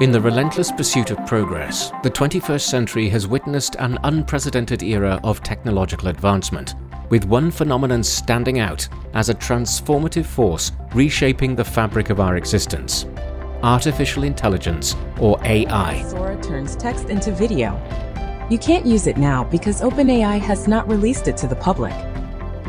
[0.00, 5.42] In the relentless pursuit of progress, the 21st century has witnessed an unprecedented era of
[5.42, 6.74] technological advancement,
[7.08, 13.06] with one phenomenon standing out as a transformative force reshaping the fabric of our existence
[13.62, 16.02] artificial intelligence, or AI.
[16.02, 17.80] Sora turns text into video.
[18.50, 21.94] You can't use it now because OpenAI has not released it to the public.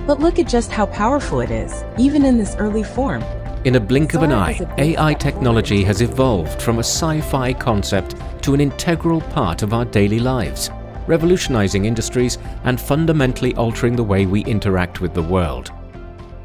[0.05, 3.23] But look at just how powerful it is, even in this early form.
[3.64, 8.14] In a blink of an eye, AI technology has evolved from a sci fi concept
[8.42, 10.70] to an integral part of our daily lives,
[11.06, 15.70] revolutionizing industries and fundamentally altering the way we interact with the world.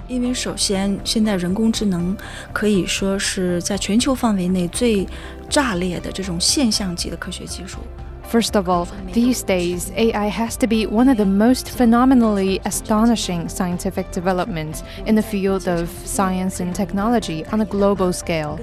[0.08, 2.16] 因为首先，现在人工智能
[2.52, 5.08] 可以说是在全球范围内最
[5.50, 7.80] 炸裂的这种现象级的科学技术。
[8.29, 13.49] First of all, these days, AI has to be one of the most phenomenally astonishing
[13.49, 18.61] scientific developments in the field of science and technology on a global scale.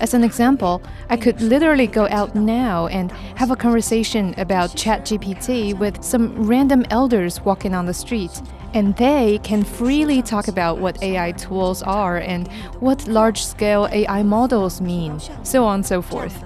[0.00, 5.76] As an example, I could literally go out now and have a conversation about ChatGPT
[5.76, 8.40] with some random elders walking on the street.
[8.72, 12.46] And they can freely talk about what AI tools are and
[12.78, 16.44] what large scale AI models mean, so on and so forth.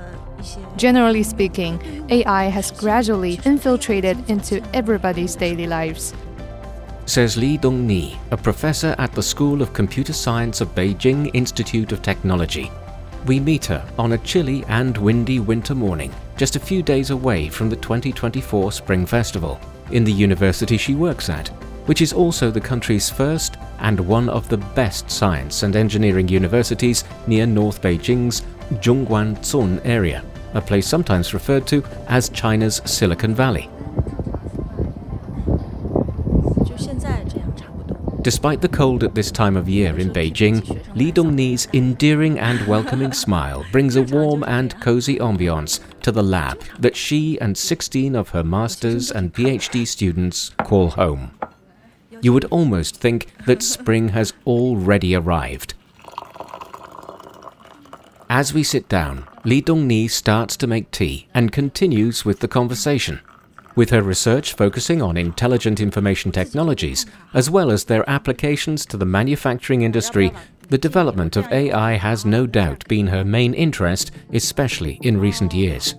[0.77, 6.15] Generally speaking, AI has gradually infiltrated into everybody's daily lives.
[7.07, 12.01] Says Li Dongni, a professor at the School of Computer Science of Beijing Institute of
[12.01, 12.71] Technology.
[13.27, 17.49] We meet her on a chilly and windy winter morning, just a few days away
[17.49, 21.49] from the 2024 Spring Festival, in the university she works at,
[21.87, 27.05] which is also the country's first and one of the best science and engineering universities
[27.27, 28.43] near North Beijing's
[28.81, 33.69] Zhongguancun area a place sometimes referred to as China's Silicon Valley.
[38.23, 43.13] Despite the cold at this time of year in Beijing, Li Dongni's endearing and welcoming
[43.13, 48.29] smile brings a warm and cozy ambiance to the lab that she and 16 of
[48.29, 51.37] her master's and PhD students call home.
[52.21, 55.75] You would almost think that spring has already arrived.
[58.31, 63.20] As we sit down, Li Dongni starts to make tea and continues with the conversation,
[63.76, 69.06] with her research focusing on intelligent information technologies as well as their applications to the
[69.06, 70.32] manufacturing industry.
[70.70, 75.96] The development of AI has no doubt been her main interest, especially in recent years.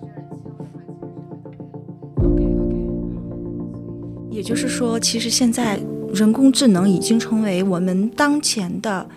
[4.29, 5.79] 也就是说，其实现在
[6.13, 9.09] 人工智能已经成为我们当前的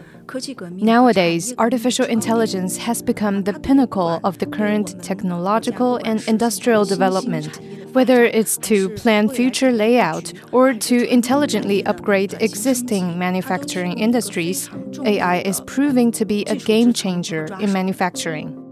[0.71, 7.59] Nowadays, artificial intelligence has become the pinnacle of the current technological and industrial development.
[7.93, 14.69] Whether it's to plan future layout or to intelligently upgrade existing manufacturing industries,
[15.05, 18.63] AI is proving to be a game changer in manufacturing.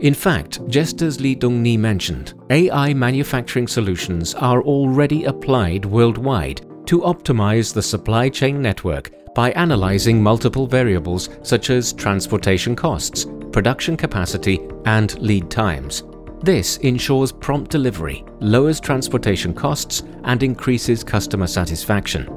[0.00, 7.00] In fact, just as Li Dongni mentioned, AI manufacturing solutions are already applied worldwide to
[7.02, 14.60] optimize the supply chain network by analyzing multiple variables such as transportation costs, production capacity,
[14.84, 16.02] and lead times.
[16.42, 22.28] This ensures prompt delivery, lowers transportation costs, and increases customer satisfaction.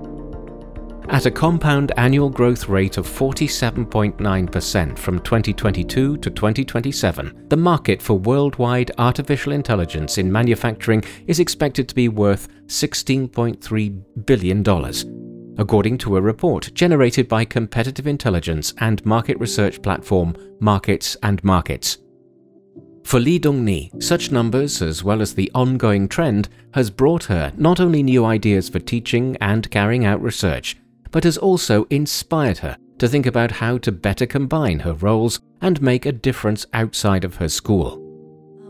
[1.10, 8.18] At a compound annual growth rate of 47.9% from 2022 to 2027, the market for
[8.18, 15.23] worldwide artificial intelligence in manufacturing is expected to be worth $16.3 billion
[15.57, 21.99] according to a report generated by competitive intelligence and market research platform Markets and Markets.
[23.05, 27.81] For Li Dongni, such numbers, as well as the ongoing trend, has brought her not
[27.81, 30.77] only new ideas for teaching and carrying out research,
[31.11, 35.81] but has also inspired her to think about how to better combine her roles and
[35.81, 37.99] make a difference outside of her school.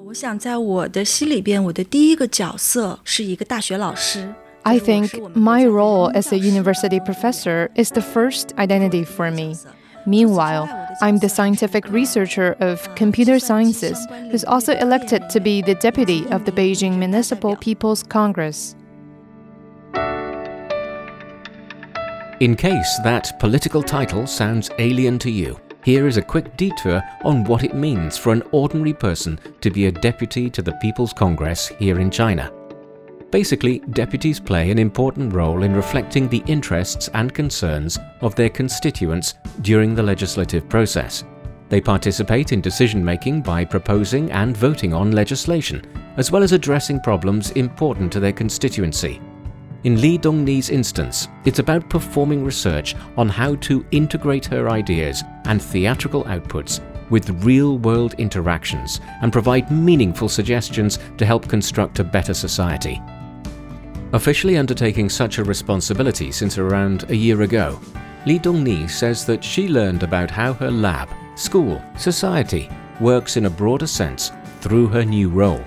[0.04, 4.32] 我想在我的心里边，我的第一个角色是一个大学老师。
[4.65, 9.57] I think my role as a university professor is the first identity for me.
[10.05, 10.69] Meanwhile,
[11.01, 13.97] I'm the scientific researcher of computer sciences
[14.31, 18.75] who's also elected to be the deputy of the Beijing Municipal People's Congress.
[22.39, 27.43] In case that political title sounds alien to you, here is a quick detour on
[27.43, 31.67] what it means for an ordinary person to be a deputy to the People's Congress
[31.67, 32.49] here in China.
[33.33, 39.33] Basically, deputies play an important role in reflecting the interests and concerns of their constituents
[39.61, 41.23] during the legislative process.
[41.67, 45.81] They participate in decision making by proposing and voting on legislation,
[46.17, 49.19] as well as addressing problems important to their constituency.
[49.83, 55.59] In Li Dongni's instance, it's about performing research on how to integrate her ideas and
[55.59, 62.35] theatrical outputs with real world interactions and provide meaningful suggestions to help construct a better
[62.35, 63.01] society.
[64.12, 67.78] Officially undertaking such a responsibility since around a year ago,
[68.26, 72.68] Li Dongni says that she learned about how her lab, school, society
[73.00, 75.60] works in a broader sense through her new role.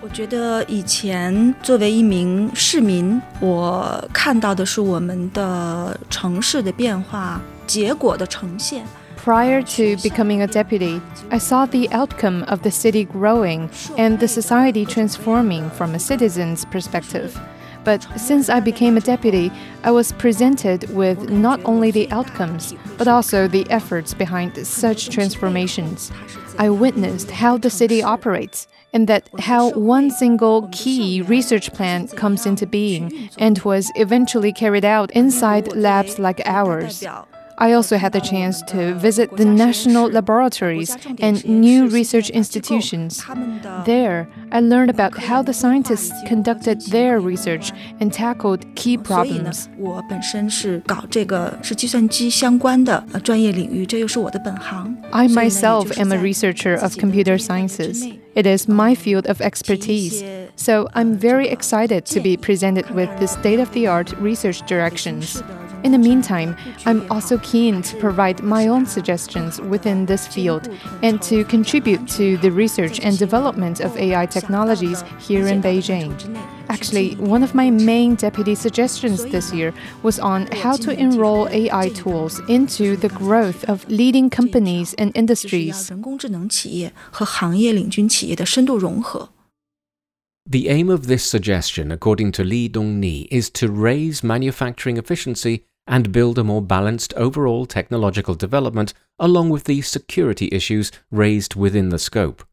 [0.00, 8.84] 我觉得以前作为一名市民，我看到的是我们的城市的变化结果的呈现。
[9.23, 14.27] Prior to becoming a deputy, I saw the outcome of the city growing and the
[14.27, 17.39] society transforming from a citizen's perspective.
[17.85, 19.49] But since I became a deputy,
[19.85, 26.11] I was presented with not only the outcomes, but also the efforts behind such transformations.
[26.59, 32.45] I witnessed how the city operates and that how one single key research plan comes
[32.45, 37.05] into being and was eventually carried out inside labs like ours.
[37.57, 43.23] I also had the chance to visit the national laboratories and new research institutions.
[43.85, 49.69] There, I learned about how the scientists conducted their research and tackled key problems.
[55.13, 58.05] I myself am a researcher of computer sciences.
[58.35, 60.23] It is my field of expertise.
[60.55, 65.41] So I'm very excited to be presented with the state of the art research directions.
[65.83, 70.69] In the meantime, I'm also keen to provide my own suggestions within this field
[71.01, 76.13] and to contribute to the research and development of AI technologies here in Beijing.
[76.69, 81.89] Actually, one of my main deputy suggestions this year was on how to enroll AI
[81.89, 85.91] tools into the growth of leading companies and industries.
[90.45, 96.11] The aim of this suggestion, according to Li Dongni, is to raise manufacturing efficiency and
[96.11, 101.99] build a more balanced overall technological development along with the security issues raised within the
[101.99, 102.45] scope.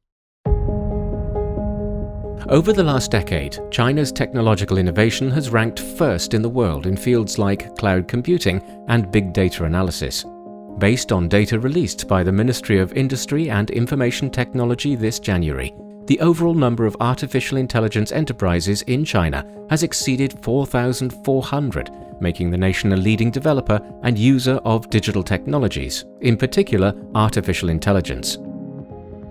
[2.49, 7.39] Over the last decade, China's technological innovation has ranked first in the world in fields
[7.39, 10.25] like cloud computing and big data analysis.
[10.79, 15.73] Based on data released by the Ministry of Industry and Information Technology this January,
[16.07, 22.93] the overall number of artificial intelligence enterprises in China has exceeded 4,400, making the nation
[22.93, 28.39] a leading developer and user of digital technologies, in particular artificial intelligence.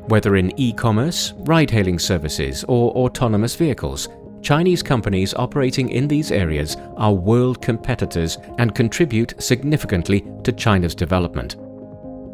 [0.08, 4.10] Whether in e commerce, ride hailing services, or autonomous vehicles,
[4.42, 11.58] Chinese companies operating in these areas are world competitors and contribute significantly to China's development.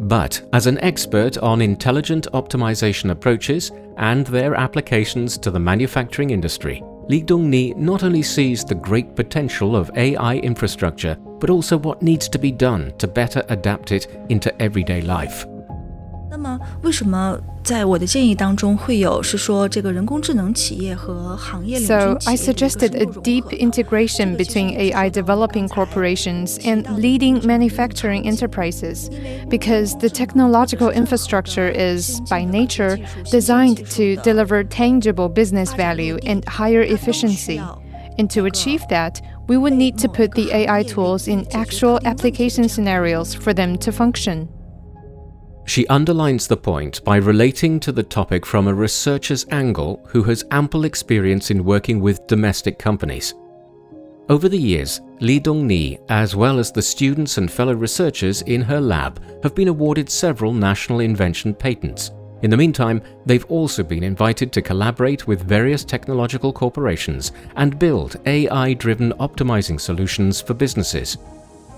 [0.08, 6.84] But as an expert on intelligent optimization approaches and their applications to the manufacturing industry,
[7.08, 12.28] Li Dongni not only sees the great potential of AI infrastructure, but also what needs
[12.30, 15.46] to be done to better adapt it into everyday life.
[16.35, 29.09] 那么，为什么在我的建议当中会有是说这个人工智能企业和行业领军 So I suggested a deep integration between AI developing corporations and leading manufacturing enterprises
[29.49, 32.99] because the technological infrastructure is by nature
[33.31, 37.61] designed to deliver tangible business value and higher efficiency.
[38.19, 42.69] And to achieve that, we would need to put the AI tools in actual application
[42.69, 44.49] scenarios for them to function.
[45.66, 50.46] She underlines the point by relating to the topic from a researcher's angle who has
[50.52, 53.34] ample experience in working with domestic companies.
[54.30, 58.80] Over the years, Li Dongni, as well as the students and fellow researchers in her
[58.80, 62.12] lab, have been awarded several national invention patents.
[62.44, 68.18] In the meantime, they've also been invited to collaborate with various technological corporations and build
[68.28, 71.18] AI driven optimizing solutions for businesses.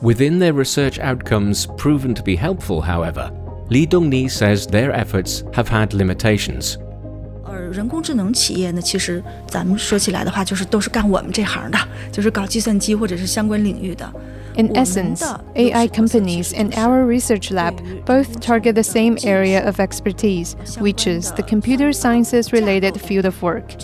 [0.01, 3.31] Within their research outcomes proven to be helpful, however,
[3.68, 6.76] Li Dongni says their efforts have had limitations.
[7.44, 11.78] 而人工智能企业呢，其实咱们说起来的话，就是都是干我们这行的，
[12.10, 14.12] 就是搞计算机或者是相关领域的。
[14.57, 15.23] In essence,
[15.55, 21.31] AI companies and our research lab both target the same area of expertise, which is
[21.33, 23.75] the computer sciences related field of work.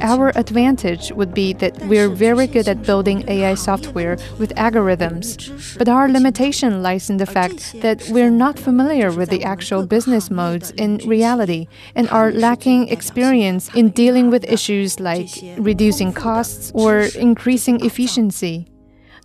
[0.00, 5.88] Our advantage would be that we're very good at building AI software with algorithms, but
[5.88, 10.70] our limitation lies in the fact that we're not familiar with the actual business modes
[10.72, 17.84] in reality and are lacking experience in dealing with issues like reducing costs or increasing
[17.84, 18.71] efficiency.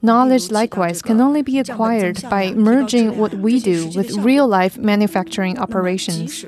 [0.04, 5.58] Knowledge, likewise, can only be acquired by merging what we do with real life manufacturing
[5.58, 6.46] operations.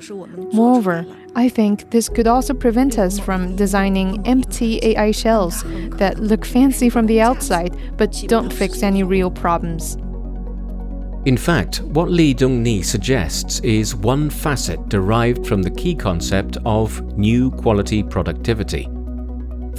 [0.53, 1.03] Moreover,
[1.35, 5.63] I think this could also prevent us from designing empty AI shells
[5.97, 9.97] that look fancy from the outside but don't fix any real problems.
[11.25, 17.01] In fact, what Li Dongni suggests is one facet derived from the key concept of
[17.17, 18.87] new quality productivity.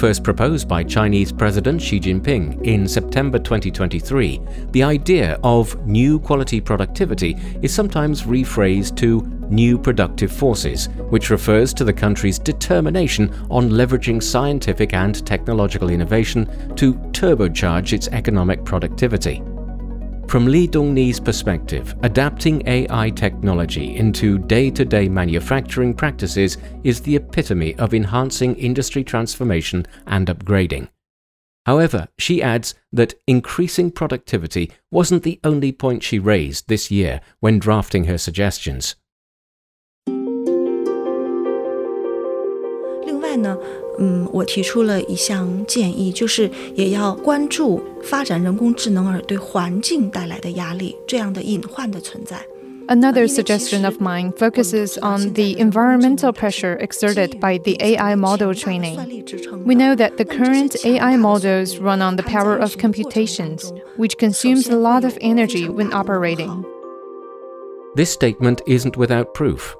[0.00, 4.40] First proposed by Chinese President Xi Jinping in September 2023,
[4.70, 11.74] the idea of new quality productivity is sometimes rephrased to new productive forces, which refers
[11.74, 19.42] to the country's determination on leveraging scientific and technological innovation to turbocharge its economic productivity.
[20.29, 27.15] From Li Dongni's perspective, adapting AI technology into day to day manufacturing practices is the
[27.15, 30.89] epitome of enhancing industry transformation and upgrading.
[31.65, 37.57] However, she adds that increasing productivity wasn't the only point she raised this year when
[37.59, 38.95] drafting her suggestions.
[43.05, 43.57] 另外呢，
[43.99, 52.45] 嗯，我提出了一项建议，就是也要关注发展人工智能而对环境带来的压力这样的隐患的存在。
[52.87, 58.97] Another suggestion of mine focuses on the environmental pressure exerted by the AI model training.
[59.65, 64.69] We know that the current AI models run on the power of computations, which consumes
[64.69, 66.63] a lot of energy when operating.
[67.95, 69.75] This statement isn't without proof.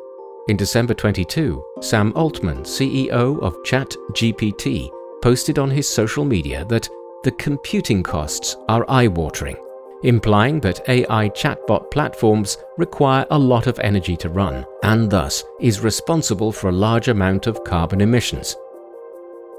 [0.49, 4.91] In December 22, Sam Altman, CEO of ChatGPT,
[5.23, 6.89] posted on his social media that
[7.23, 9.57] the computing costs are eye watering,
[10.03, 15.81] implying that AI chatbot platforms require a lot of energy to run and thus is
[15.81, 18.57] responsible for a large amount of carbon emissions.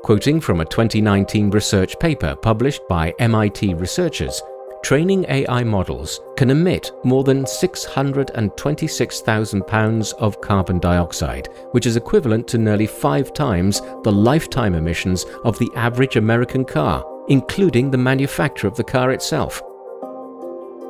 [0.03, 4.41] Quoting from a 2019 research paper published by MIT researchers,
[4.83, 12.47] training AI models can emit more than 626,000 pounds of carbon dioxide, which is equivalent
[12.47, 18.67] to nearly five times the lifetime emissions of the average American car, including the manufacture
[18.67, 19.61] of the car itself.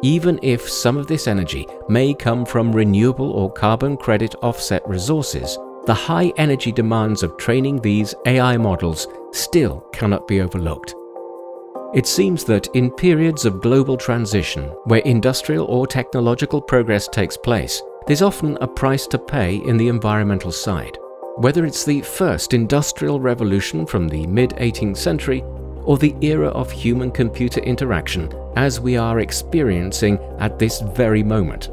[0.01, 5.57] Even if some of this energy may come from renewable or carbon credit offset resources,
[5.85, 10.95] the high energy demands of training these AI models still cannot be overlooked.
[11.93, 17.81] It seems that in periods of global transition, where industrial or technological progress takes place,
[18.07, 20.97] there's often a price to pay in the environmental side.
[21.35, 25.43] Whether it's the first industrial revolution from the mid 18th century
[25.83, 31.71] or the era of human computer interaction as we are experiencing at this very moment.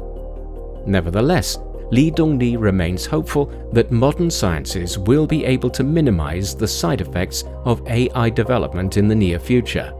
[0.85, 1.59] Nevertheless,
[1.91, 7.45] Li Dongni remains hopeful that modern sciences will be able to minimize the side effects
[7.63, 9.93] of AI development in the near future.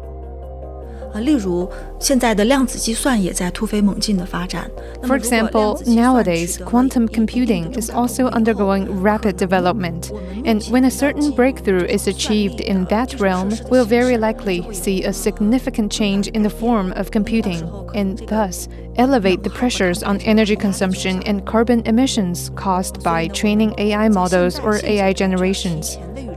[1.13, 1.69] 啊，例如
[2.01, 4.69] 现在的量子计算也在突飞猛进的发展。
[5.03, 10.11] For example, nowadays quantum computing is also undergoing rapid development,
[10.45, 15.13] and when a certain breakthrough is achieved in that realm, we'll very likely see a
[15.13, 17.63] significant change in the form of computing,
[17.95, 24.09] and thus elevate the pressures on energy consumption and carbon emissions caused by training AI
[24.09, 25.97] models or AI generations.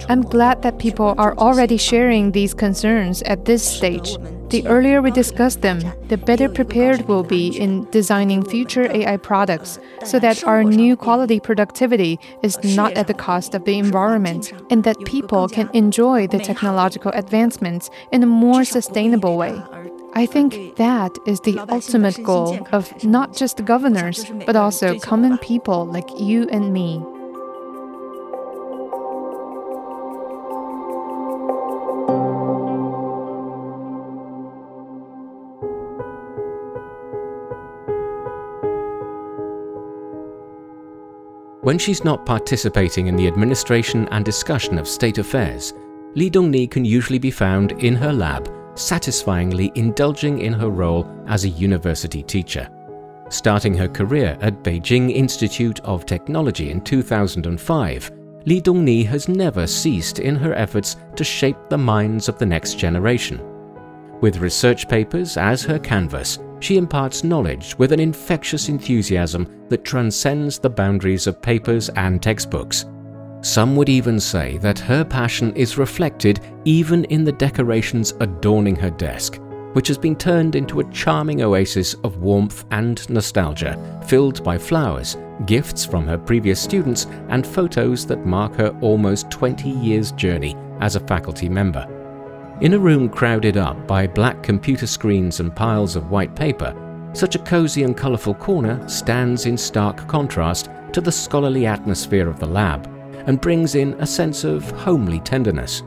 [0.09, 4.17] I'm glad that people are already sharing these concerns at this stage.
[4.52, 9.78] The earlier we discuss them, the better prepared we'll be in designing future AI products
[10.04, 14.84] so that our new quality productivity is not at the cost of the environment and
[14.84, 19.58] that people can enjoy the technological advancements in a more sustainable way.
[20.12, 25.86] I think that is the ultimate goal of not just governors, but also common people
[25.86, 27.02] like you and me.
[41.62, 45.72] When she's not participating in the administration and discussion of state affairs,
[46.16, 51.44] Li Dongni can usually be found in her lab, satisfyingly indulging in her role as
[51.44, 52.68] a university teacher.
[53.28, 58.10] Starting her career at Beijing Institute of Technology in 2005,
[58.44, 62.76] Li Dongni has never ceased in her efforts to shape the minds of the next
[62.76, 63.40] generation.
[64.20, 70.58] With research papers as her canvas, she imparts knowledge with an infectious enthusiasm that transcends
[70.58, 72.86] the boundaries of papers and textbooks.
[73.40, 78.90] Some would even say that her passion is reflected even in the decorations adorning her
[78.90, 79.40] desk,
[79.72, 83.76] which has been turned into a charming oasis of warmth and nostalgia,
[84.06, 85.16] filled by flowers,
[85.46, 90.94] gifts from her previous students, and photos that mark her almost 20 years' journey as
[90.94, 92.01] a faculty member.
[92.60, 96.76] In a room crowded up by black computer screens and piles of white paper,
[97.12, 102.38] such a cozy and colourful corner stands in stark contrast to the scholarly atmosphere of
[102.38, 102.86] the lab
[103.26, 105.82] and brings in a sense of homely tenderness.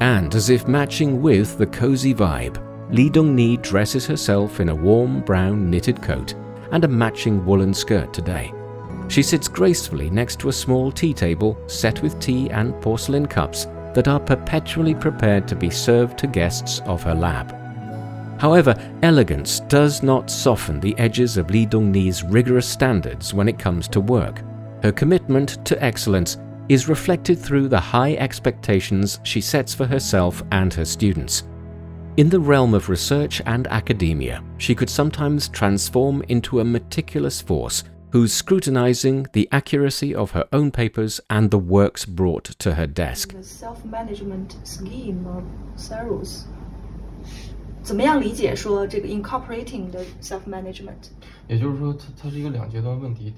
[0.00, 5.20] And as if matching with the cozy vibe, Li Dongni dresses herself in a warm
[5.20, 6.34] brown knitted coat
[6.72, 8.52] and a matching woolen skirt today.
[9.08, 13.66] She sits gracefully next to a small tea table set with tea and porcelain cups
[13.98, 17.52] that are perpetually prepared to be served to guests of her lab.
[18.40, 23.88] However, elegance does not soften the edges of Li Dongni's rigorous standards when it comes
[23.88, 24.40] to work.
[24.84, 26.36] Her commitment to excellence
[26.68, 31.42] is reflected through the high expectations she sets for herself and her students.
[32.18, 37.82] In the realm of research and academia, she could sometimes transform into a meticulous force
[38.11, 43.33] who's scrutinizing the accuracy of her own papers and the works brought to her desk.
[43.33, 45.43] The self-management scheme of
[45.75, 46.45] Saros
[47.81, 51.09] 怎么样理解说这个 incorporating the self-management？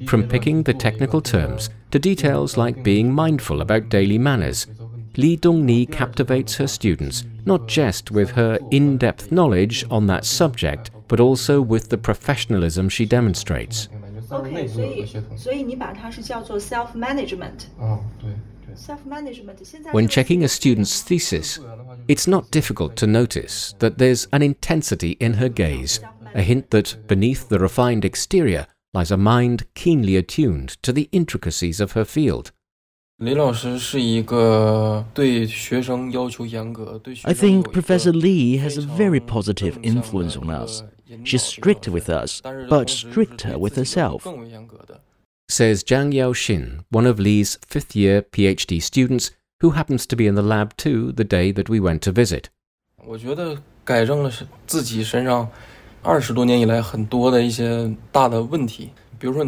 [0.06, 4.68] From picking the technical terms to details like being mindful about daily manners,
[5.16, 10.92] Li Dongni captivates her students not just with her in depth knowledge on that subject,
[11.08, 13.90] but also with the professionalism she demonstrates.
[14.31, 15.37] 方内部有个协同。
[15.37, 17.67] 所以你把它是叫做 self management。
[17.79, 18.31] 哦，对。
[19.93, 21.59] When checking a student's thesis,
[22.07, 25.99] it's not difficult to notice that there's an intensity in her gaze,
[26.35, 31.81] a hint that beneath the refined exterior lies a mind keenly attuned to the intricacies
[31.81, 32.53] of her field.
[33.21, 33.35] I
[37.35, 40.85] think Professor Li has a very positive influence on us.
[41.25, 44.27] She's strict with us, but stricter with herself.
[45.49, 50.35] Says Zhang Yaoxin, one of Li's fifth year PhD students, who happens to be in
[50.37, 52.51] the lab too the day that we went to visit.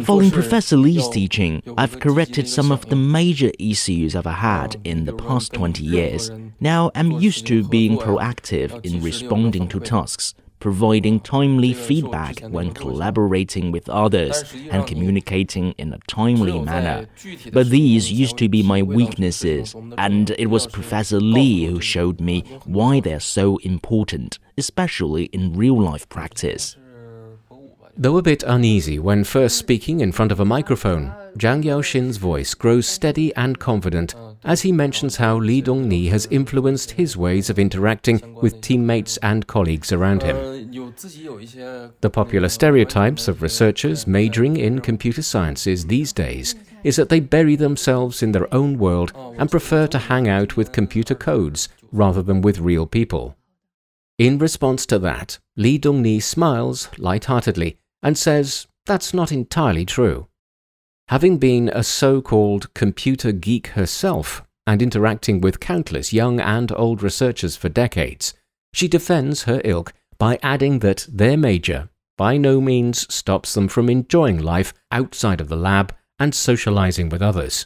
[0.03, 5.13] Following Professor Li's teaching, I've corrected some of the major issues I've had in the
[5.13, 6.29] past 20 years.
[6.59, 13.69] Now I'm used to being proactive in responding to tasks providing timely feedback when collaborating
[13.69, 17.05] with others and communicating in a timely manner.
[17.51, 22.45] But these used to be my weaknesses, and it was Professor Li who showed me
[22.63, 26.77] why they're so important, especially in real life practice.
[27.95, 32.55] Though a bit uneasy when first speaking in front of a microphone, Jiang Yaoxin's voice
[32.55, 37.59] grows steady and confident as he mentions how Li Dongni has influenced his ways of
[37.59, 40.35] interacting with teammates and colleagues around him.
[42.01, 47.55] The popular stereotypes of researchers majoring in computer sciences these days is that they bury
[47.55, 52.41] themselves in their own world and prefer to hang out with computer codes rather than
[52.41, 53.37] with real people.
[54.17, 60.28] In response to that, Li Dongni smiles lightheartedly and says that's not entirely true.
[61.08, 67.02] Having been a so called computer geek herself and interacting with countless young and old
[67.02, 68.34] researchers for decades,
[68.72, 73.88] she defends her ilk by adding that their major by no means stops them from
[73.88, 77.64] enjoying life outside of the lab and socializing with others.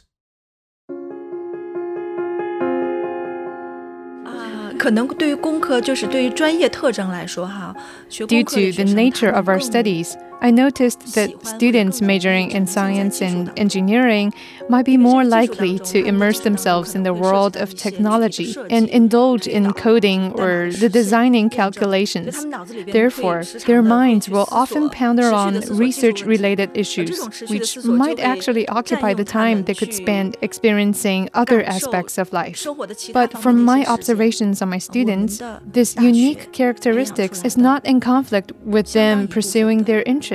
[4.23, 7.75] 啊，可能对于工科，就是对于专业特征来说，哈，
[8.07, 11.14] 学工 Due 科的 to 学 the 生 nature 他 of 们 our 更 studies, I noticed
[11.14, 14.32] that students majoring in science and engineering
[14.68, 19.72] might be more likely to immerse themselves in the world of technology and indulge in
[19.72, 22.46] coding or the designing calculations.
[22.86, 29.24] Therefore, their minds will often ponder on research related issues, which might actually occupy the
[29.24, 32.66] time they could spend experiencing other aspects of life.
[33.12, 38.92] But from my observations on my students, this unique characteristics is not in conflict with
[38.92, 40.27] them pursuing their interests,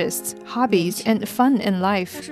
[0.46, 2.30] hobbies, and fun in life.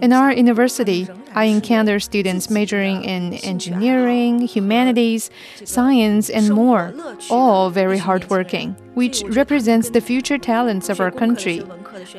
[0.00, 5.30] In our university, I encounter students majoring in engineering, humanities,
[5.64, 6.94] science, and more,
[7.30, 11.64] all very hardworking, which represents the future talents of our country.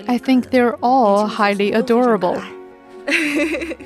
[0.08, 2.41] I think they're all highly adorable.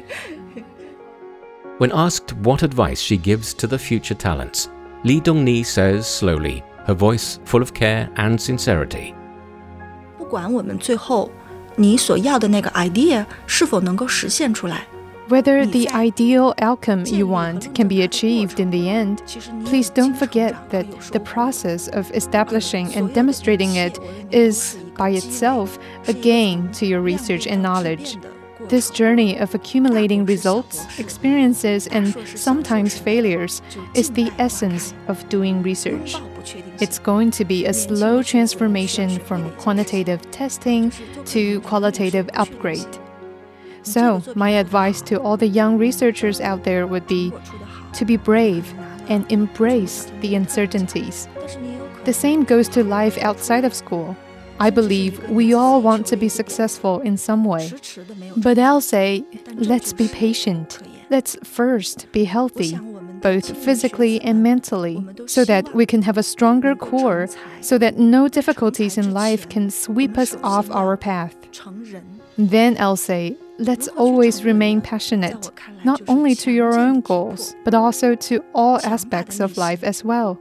[1.80, 4.70] When asked what advice she gives to the future talents,
[5.04, 9.16] Li Dongni says slowly, her voice full of care and sincerity.
[10.33, 11.31] 不管我们最后
[11.77, 14.87] 你所要的那个 idea 是否能够实现出来，
[15.29, 19.19] Whether the ideal outcome you want can be achieved in the end,
[19.67, 23.99] please don't forget that the process of establishing and demonstrating it
[24.33, 28.17] is, by itself, a gain to your research and knowledge.
[28.71, 33.61] This journey of accumulating results, experiences, and sometimes failures
[33.95, 36.17] is the essence of doing research.
[36.80, 40.92] It's going to be a slow transformation from quantitative testing
[41.26, 43.00] to qualitative upgrade.
[43.84, 47.34] So, my advice to all the young researchers out there would be
[47.94, 48.74] to be brave
[49.10, 51.28] and embrace the uncertainties.
[52.06, 54.16] The same goes to life outside of school.
[54.60, 57.72] I believe we all want to be successful in some way.
[58.38, 59.26] But I'll say,
[59.56, 60.80] let's be patient.
[61.10, 62.80] Let's first be healthy
[63.24, 67.28] both physically and mentally, so that we can have a stronger core,
[67.62, 71.36] so that no difficulties in life can sweep us off our path.
[72.38, 75.50] Then I'll say, let's always remain passionate,
[75.84, 80.38] not only to your own goals, but also to all aspects of life as well.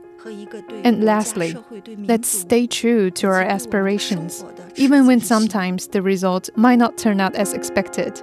[0.85, 1.57] And lastly,
[1.99, 4.45] let's stay true to our aspirations,
[4.77, 8.23] even when sometimes the result might not turn out as expected.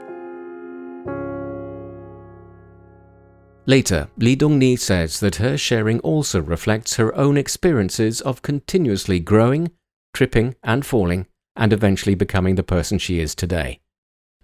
[3.69, 9.69] Later, Li Dongni says that her sharing also reflects her own experiences of continuously growing,
[10.11, 13.79] tripping and falling, and eventually becoming the person she is today.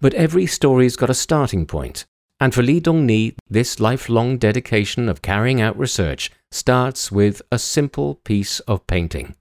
[0.00, 2.06] But every story's got a starting point,
[2.38, 8.20] and for Li Dongni, this lifelong dedication of carrying out research starts with a simple
[8.24, 9.34] piece of painting.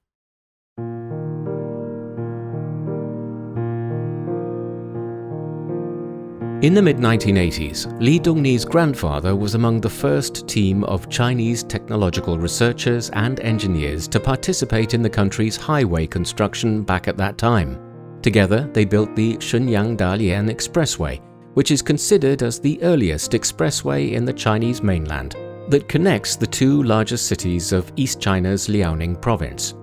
[6.61, 12.39] In the mid 1980s, Li Dongni's grandfather was among the first team of Chinese technological
[12.39, 17.77] researchers and engineers to participate in the country's highway construction back at that time.
[18.21, 21.21] Together, they built the Shenyang Dalian Expressway,
[21.55, 25.35] which is considered as the earliest expressway in the Chinese mainland
[25.67, 29.73] that connects the two largest cities of East China's Liaoning province.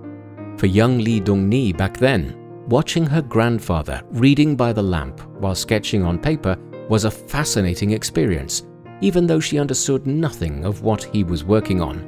[0.57, 6.04] For young Li Dongni back then, watching her grandfather reading by the lamp while sketching
[6.04, 6.56] on paper
[6.88, 8.62] was a fascinating experience,
[9.00, 12.02] even though she understood nothing of what he was working on.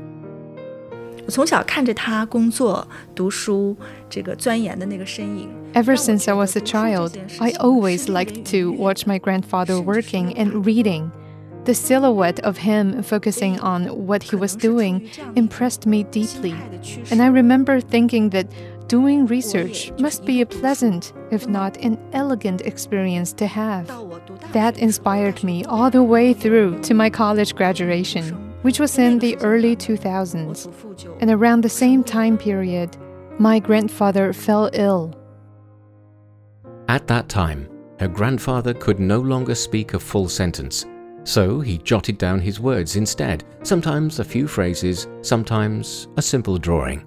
[1.27, 3.77] 我从小看着他工作、读书，
[4.09, 5.49] 这个钻研的那个身影。
[5.75, 11.11] Ever since I was a child, I always liked to watch my grandfather working and reading.
[11.67, 16.55] The silhouette of him focusing on what he was doing impressed me deeply.
[17.11, 18.47] And I remember thinking that
[18.88, 23.88] doing research must be a pleasant, if not an elegant experience to have.
[24.54, 29.38] That inspired me all the way through to my college graduation which was in the
[29.42, 31.22] early 2000s.
[31.22, 32.98] And around the same time period,
[33.38, 35.14] my grandfather fell ill.
[36.88, 37.70] At that time,
[38.00, 40.84] her grandfather could no longer speak a full sentence,
[41.26, 47.06] so he jotted down his words instead, sometimes a few phrases, sometimes a simple drawing.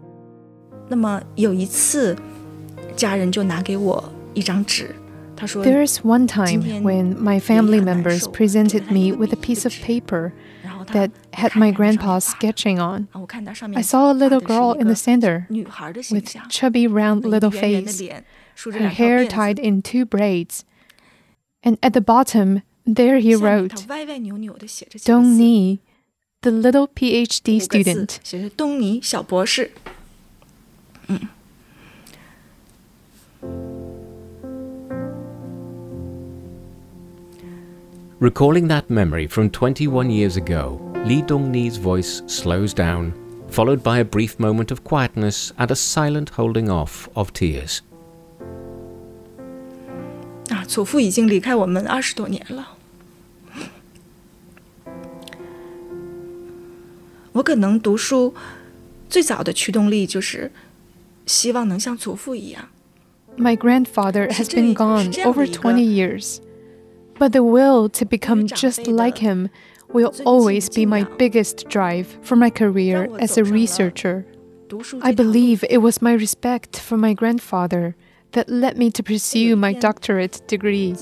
[0.87, 2.15] 那么有一次，
[2.95, 4.95] 家人就拿给我一张纸，
[5.35, 10.31] 他说 There is one time when my family members presented me with a piece of paper
[10.91, 13.07] that had my grandpa's sketching on.
[13.75, 18.01] I saw a little girl in the center with chubby round little face,
[18.65, 20.65] her hair tied in two braids.
[21.63, 23.87] And at the bottom, there he wrote,
[25.05, 25.79] Dongni,
[26.41, 28.19] the little PhD student.
[31.07, 31.19] 写着东尼小博士。
[31.19, 31.19] 嗯。
[38.19, 43.11] Recalling that memory from 21 years ago, Li Dongni's voice slows down,
[43.51, 47.79] followed by a brief moment of quietness and a silent holding off of tears.
[50.49, 52.77] 啊，祖父已经离开我们二十多年了。
[57.33, 58.33] 我可能读书
[59.09, 60.51] 最早的驱动力就是
[61.27, 62.69] 希望能像祖父一样。
[63.37, 66.39] My grandfather has been gone over 20 years.
[67.17, 69.49] But the will to become just like him
[69.91, 74.25] will always be my biggest drive for my career as a researcher.
[75.01, 77.95] I believe it was my respect for my grandfather
[78.31, 80.95] that led me to pursue my doctorate degree.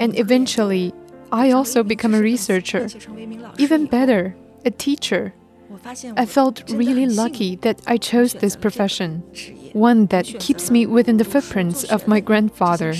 [0.00, 0.92] And eventually,
[1.30, 2.88] I also become a researcher.
[3.58, 5.32] Even better, a teacher.
[6.15, 9.23] I felt really lucky that I chose this profession,
[9.73, 12.93] one that keeps me within the footprints of my grandfather.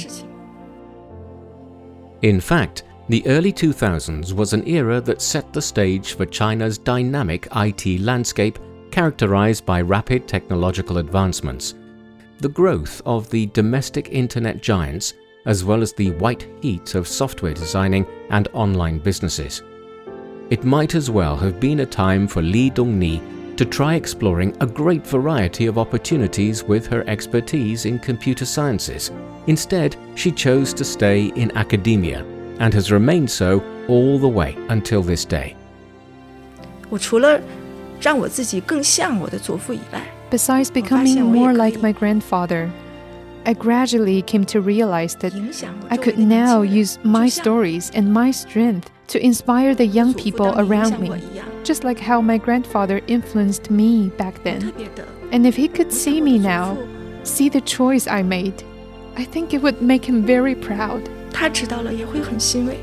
[2.21, 7.47] In fact, the early 2000s was an era that set the stage for China's dynamic
[7.55, 8.57] IT landscape
[8.89, 11.75] characterized by rapid technological advancements.
[12.39, 15.13] The growth of the domestic internet giants,
[15.45, 19.61] as well as the white heat of software designing and online businesses.
[20.51, 24.67] It might as well have been a time for Li Dongni to try exploring a
[24.67, 29.12] great variety of opportunities with her expertise in computer sciences.
[29.47, 32.23] Instead, she chose to stay in academia
[32.60, 35.55] and has remained so all the way until this day.
[40.29, 42.71] Besides becoming more like my grandfather,
[43.46, 45.35] I gradually came to realize that
[45.90, 51.00] I could now use my stories and my strength to inspire the young people around
[51.00, 51.20] me,
[51.64, 54.72] just like how my grandfather influenced me back then.
[55.33, 56.76] And if he could see me now,
[57.24, 58.62] see the choice I made,
[59.16, 61.09] I think it would make him very proud.
[61.33, 62.79] 他知道了也会很欣慰。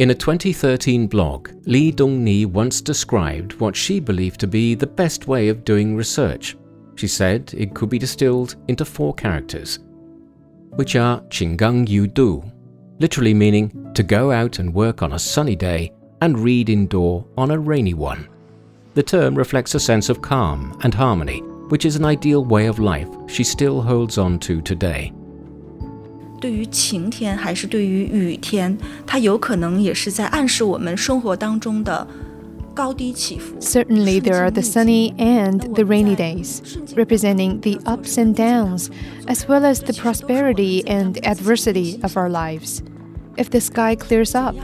[0.00, 5.28] In a 2013 blog, Li Dongni once described what she believed to be the best
[5.28, 6.56] way of doing research.
[6.94, 9.80] She said it could be distilled into four characters,
[10.70, 12.42] which are Qinggeng Yu Du,
[12.98, 17.50] literally meaning to go out and work on a sunny day and read indoor on
[17.50, 18.26] a rainy one.
[18.94, 22.78] The term reflects a sense of calm and harmony, which is an ideal way of
[22.78, 25.12] life she still holds on to today.
[26.39, 28.77] 对于晴天还是对于雨天，
[29.07, 32.07] 它有可能也是在暗示我们生活当中的
[32.73, 33.55] 高低起伏。
[33.59, 36.59] Certainly, there are the sunny and the rainy days,
[36.95, 38.89] representing the ups and downs,
[39.27, 42.81] as well as the prosperity and adversity of our lives.
[43.37, 44.55] If the sky clears up,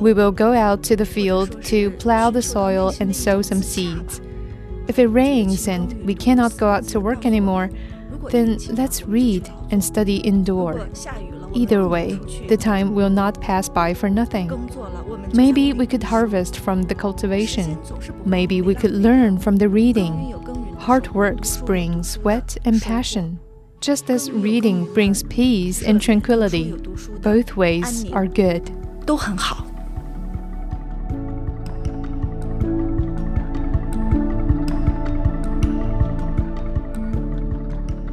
[0.00, 4.20] we will go out to the field to plow the soil and sow some seeds.
[4.88, 7.68] If it rains and we cannot go out to work anymore,
[8.30, 10.88] then let's read and study indoor.
[11.54, 12.14] Either way,
[12.48, 14.70] the time will not pass by for nothing.
[15.34, 17.78] Maybe we could harvest from the cultivation.
[18.24, 20.32] Maybe we could learn from the reading.
[20.78, 23.40] Hard work brings sweat and passion.
[23.80, 26.72] Just as reading brings peace and tranquility,
[27.22, 28.72] both ways are good.
[29.06, 29.71] 都很好。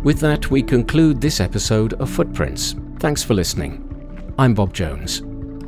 [0.02, 2.74] With that, we conclude this episode of Footprints.
[3.00, 4.32] Thanks for listening.
[4.38, 5.20] I'm Bob Jones.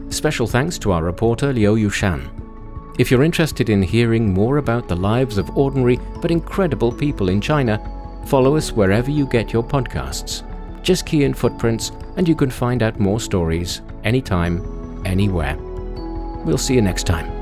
[0.09, 2.31] Special thanks to our reporter Liu Yushan.
[2.99, 7.43] If you're interested in hearing more about the lives of ordinary but incredible people in
[7.43, 7.79] China,
[8.27, 10.43] follow us wherever you get your podcasts.
[10.83, 15.59] Just key in Footprints and you can find out more stories anytime, anywhere.
[16.47, 17.42] We'll see you next time.